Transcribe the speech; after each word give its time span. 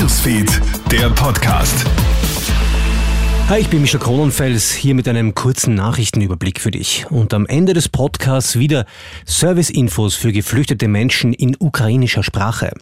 Newsfeed, 0.00 0.62
der 0.90 1.10
Podcast. 1.10 1.84
Hi, 3.50 3.60
ich 3.60 3.68
bin 3.68 3.82
Michel 3.82 4.00
Kronenfels, 4.00 4.72
hier 4.72 4.94
mit 4.94 5.06
einem 5.06 5.34
kurzen 5.34 5.74
Nachrichtenüberblick 5.74 6.58
für 6.58 6.70
dich. 6.70 7.04
Und 7.10 7.34
am 7.34 7.44
Ende 7.44 7.74
des 7.74 7.90
Podcasts 7.90 8.58
wieder 8.58 8.86
Serviceinfos 9.26 10.14
für 10.14 10.32
geflüchtete 10.32 10.88
Menschen 10.88 11.34
in 11.34 11.54
ukrainischer 11.58 12.22
Sprache. 12.22 12.72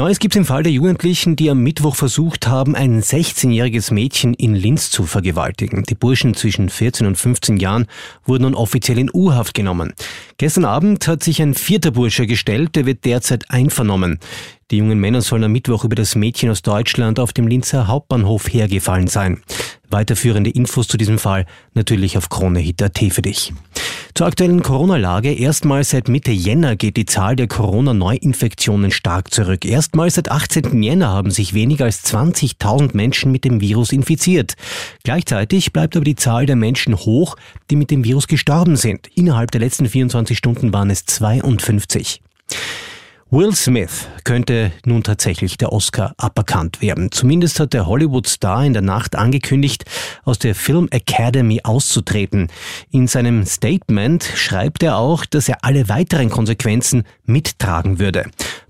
Neues 0.00 0.18
gibt's 0.18 0.38
im 0.38 0.46
Fall 0.46 0.62
der 0.62 0.72
Jugendlichen, 0.72 1.36
die 1.36 1.50
am 1.50 1.62
Mittwoch 1.62 1.94
versucht 1.94 2.48
haben, 2.48 2.74
ein 2.74 3.02
16-jähriges 3.02 3.92
Mädchen 3.92 4.32
in 4.32 4.54
Linz 4.54 4.90
zu 4.90 5.04
vergewaltigen. 5.04 5.82
Die 5.82 5.94
Burschen 5.94 6.32
zwischen 6.32 6.70
14 6.70 7.06
und 7.06 7.16
15 7.16 7.58
Jahren 7.58 7.86
wurden 8.24 8.44
nun 8.44 8.54
offiziell 8.54 8.98
in 8.98 9.10
U-Haft 9.12 9.52
genommen. 9.52 9.92
Gestern 10.38 10.64
Abend 10.64 11.06
hat 11.06 11.22
sich 11.22 11.42
ein 11.42 11.52
vierter 11.52 11.90
Bursche 11.90 12.26
gestellt, 12.26 12.76
der 12.76 12.86
wird 12.86 13.04
derzeit 13.04 13.50
einvernommen. 13.50 14.20
Die 14.70 14.78
jungen 14.78 14.98
Männer 14.98 15.20
sollen 15.20 15.44
am 15.44 15.52
Mittwoch 15.52 15.84
über 15.84 15.96
das 15.96 16.14
Mädchen 16.14 16.48
aus 16.48 16.62
Deutschland 16.62 17.20
auf 17.20 17.34
dem 17.34 17.46
Linzer 17.46 17.86
Hauptbahnhof 17.86 18.50
hergefallen 18.50 19.06
sein. 19.06 19.42
Weiterführende 19.90 20.48
Infos 20.48 20.88
zu 20.88 20.96
diesem 20.96 21.18
Fall 21.18 21.44
natürlich 21.74 22.16
auf 22.16 22.30
KroneHit.at 22.30 22.98
für 23.10 23.20
dich. 23.20 23.52
Zur 24.14 24.26
aktuellen 24.26 24.62
Corona-Lage. 24.62 25.32
Erstmals 25.32 25.90
seit 25.90 26.08
Mitte 26.08 26.30
Jänner 26.30 26.76
geht 26.76 26.96
die 26.96 27.06
Zahl 27.06 27.36
der 27.36 27.48
Corona-Neuinfektionen 27.48 28.90
stark 28.90 29.32
zurück. 29.32 29.64
Erstmals 29.64 30.14
seit 30.14 30.30
18. 30.30 30.82
Jänner 30.82 31.08
haben 31.08 31.30
sich 31.30 31.54
weniger 31.54 31.84
als 31.84 32.04
20.000 32.04 32.96
Menschen 32.96 33.32
mit 33.32 33.44
dem 33.44 33.60
Virus 33.60 33.92
infiziert. 33.92 34.54
Gleichzeitig 35.04 35.72
bleibt 35.72 35.96
aber 35.96 36.04
die 36.04 36.16
Zahl 36.16 36.46
der 36.46 36.56
Menschen 36.56 36.96
hoch, 36.96 37.36
die 37.70 37.76
mit 37.76 37.90
dem 37.90 38.04
Virus 38.04 38.26
gestorben 38.26 38.76
sind. 38.76 39.08
Innerhalb 39.14 39.50
der 39.50 39.60
letzten 39.60 39.86
24 39.86 40.36
Stunden 40.36 40.72
waren 40.72 40.90
es 40.90 41.06
52. 41.06 42.20
Will 43.32 43.54
Smith 43.54 44.08
könnte 44.24 44.72
nun 44.84 45.04
tatsächlich 45.04 45.56
der 45.56 45.72
Oscar 45.72 46.14
aberkannt 46.16 46.82
werden. 46.82 47.12
Zumindest 47.12 47.60
hat 47.60 47.72
der 47.72 47.86
Hollywood-Star 47.86 48.64
in 48.64 48.72
der 48.72 48.82
Nacht 48.82 49.14
angekündigt, 49.14 49.84
aus 50.24 50.40
der 50.40 50.56
Film 50.56 50.88
Academy 50.90 51.60
auszutreten. 51.62 52.48
In 52.90 53.06
seinem 53.06 53.46
Statement 53.46 54.24
schreibt 54.24 54.82
er 54.82 54.96
auch, 54.96 55.24
dass 55.24 55.48
er 55.48 55.64
alle 55.64 55.88
weiteren 55.88 56.28
Konsequenzen 56.28 57.04
mittragen 57.24 58.00
würde. 58.00 58.24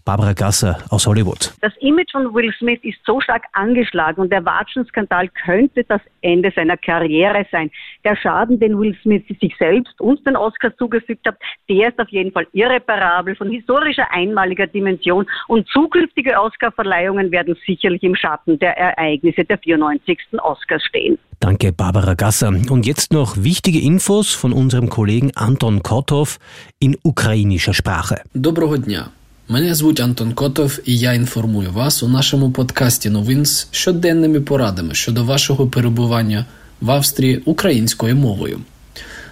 Barbara 0.05 0.33
Gasser 0.33 0.77
aus 0.91 1.07
Hollywood. 1.07 1.53
Das 1.61 1.73
Image 1.79 2.11
von 2.11 2.31
Will 2.33 2.53
Smith 2.59 2.79
ist 2.83 2.99
so 3.05 3.19
stark 3.21 3.43
angeschlagen 3.53 4.21
und 4.21 4.31
der 4.31 4.45
Watschenskandal 4.45 5.29
könnte 5.29 5.83
das 5.83 6.01
Ende 6.21 6.51
seiner 6.55 6.77
Karriere 6.77 7.45
sein. 7.51 7.71
Der 8.03 8.15
Schaden, 8.15 8.59
den 8.59 8.79
Will 8.79 8.95
Smith 9.01 9.23
sich 9.27 9.55
selbst 9.57 9.99
und 9.99 10.25
den 10.27 10.35
Oscars 10.35 10.75
zugefügt 10.77 11.25
hat, 11.25 11.38
der 11.67 11.89
ist 11.89 11.99
auf 11.99 12.09
jeden 12.09 12.31
Fall 12.31 12.45
irreparabel, 12.53 13.35
von 13.35 13.49
historischer 13.49 14.05
einmaliger 14.11 14.67
Dimension 14.67 15.25
und 15.47 15.67
zukünftige 15.69 16.39
Oscarverleihungen 16.39 17.31
werden 17.31 17.55
sicherlich 17.65 18.03
im 18.03 18.15
Schatten 18.15 18.59
der 18.59 18.77
Ereignisse 18.77 19.43
der 19.43 19.57
94. 19.57 20.19
Oscars 20.43 20.83
stehen. 20.83 21.17
Danke, 21.39 21.73
Barbara 21.73 22.13
Gasser. 22.13 22.49
Und 22.49 22.85
jetzt 22.85 23.11
noch 23.11 23.38
wichtige 23.38 23.79
Infos 23.79 24.33
von 24.33 24.53
unserem 24.53 24.89
Kollegen 24.89 25.31
Anton 25.35 25.83
Kotov 25.83 26.38
in 26.79 26.95
ukrainischer 27.03 27.73
Sprache. 27.73 28.21
Доброго 28.33 28.77
дня. 28.77 29.11
Мене 29.50 29.74
звуть 29.74 30.00
Антон 30.00 30.32
Котов, 30.32 30.78
і 30.84 30.98
я 30.98 31.12
інформую 31.12 31.72
вас 31.72 32.02
у 32.02 32.08
нашому 32.08 32.50
подкасті 32.50 33.10
новин 33.10 33.46
з 33.46 33.68
щоденними 33.70 34.40
порадами 34.40 34.94
щодо 34.94 35.24
вашого 35.24 35.66
перебування 35.66 36.46
в 36.80 36.90
Австрії 36.90 37.42
українською 37.44 38.16
мовою. 38.16 38.60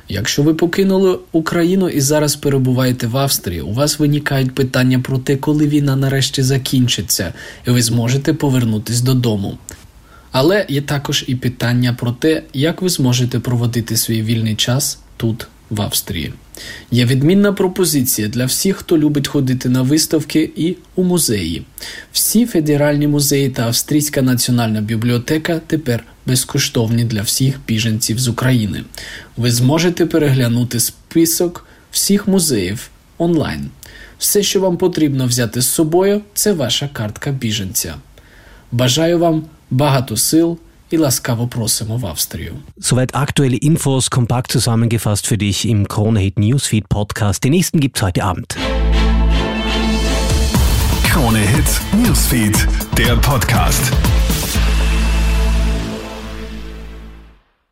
Якщо 0.08 0.42
ви 0.42 0.55
покинули 0.55 1.19
Україну 1.33 1.88
і 1.88 2.00
зараз 2.00 2.36
перебуваєте 2.36 3.06
в 3.06 3.16
Австрії, 3.16 3.60
у 3.60 3.72
вас 3.72 3.98
виникають 3.98 4.55
питання 4.55 4.98
про 4.98 5.19
те, 5.19 5.36
коли 5.36 5.69
війна 5.69 5.97
нарешті 5.97 6.42
закінчиться, 6.42 7.32
і 7.66 7.70
ви 7.70 7.82
зможете 7.82 8.34
повернутись 8.34 9.00
додому. 9.00 9.58
Але 10.32 10.66
є 10.69 10.80
також 10.80 11.25
і 11.27 11.34
питання 11.34 11.97
про 11.98 12.12
те, 12.12 12.42
як 12.55 12.82
ви 12.82 12.88
зможете 12.88 13.41
проводити 13.41 13.97
свій 13.97 14.22
вільний 14.22 14.54
час 14.54 14.98
тут, 15.16 15.47
в 15.71 15.83
Австрії. 15.83 16.33
Є 16.91 17.05
відмінна 17.05 17.53
пропозиція 17.53 18.29
для 18.29 18.45
всіх, 18.45 18.77
хто 18.77 18.99
любить 18.99 19.29
ходити 19.29 19.69
на 19.69 19.83
виставки 19.83 20.51
і 20.56 20.77
у 20.95 21.03
музеї. 21.03 21.62
Всі 22.12 22.47
федеральні 22.47 23.09
музеї 23.09 23.49
та 23.49 23.62
Австрійська 23.62 24.23
національна 24.23 24.81
бібліотека 24.81 25.61
тепер 25.67 26.05
безкоштовні 26.27 27.05
для 27.05 27.23
всіх 27.23 27.61
біженців 27.67 28.19
з 28.19 28.29
України. 28.29 28.84
Ви 29.37 29.51
зможете 29.51 30.06
переглянути 30.06 30.81
список 30.81 31.67
всіх 31.91 32.29
музеїв 32.29 32.91
онлайн. 33.19 33.71
Все, 34.19 34.43
що 34.43 34.61
вам 34.61 34.77
потрібно 34.77 35.27
взяти 35.27 35.61
з 35.61 35.67
собою, 35.69 36.23
це 36.35 36.53
ваша 36.53 36.89
картка 36.93 37.31
біженця. 37.31 37.95
Бажаю 38.73 39.19
вам 39.19 39.45
багато 39.71 40.17
сил 40.17 40.59
i 40.91 40.97
laskavo 40.97 41.47
prosimo 41.47 41.99
w 41.99 42.04
Austrię. 42.04 42.53
Soweit 42.81 43.15
aktuelle 43.15 43.56
Infos 43.56 44.10
kompakt 44.10 44.53
zusammengefasst 44.53 45.26
für 45.26 45.38
dich 45.38 45.65
im 45.65 45.88
Krone 45.88 46.21
Hit 46.21 46.38
Newsfeed 46.38 46.88
Podcast. 46.88 47.44
Den 47.44 47.53
nächsten 47.53 47.81
gibt's 47.81 48.03
heute 48.03 48.25
Abend. 48.25 48.56
Krone 51.04 51.38
Hit 51.38 51.81
Newsfeed, 51.93 52.66
der 52.97 53.16
Podcast. 53.16 53.93